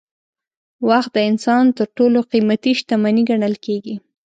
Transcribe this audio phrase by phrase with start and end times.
[0.87, 3.95] وخت د انسان تر ټولو قیمتي شتمني ګڼل کېږي.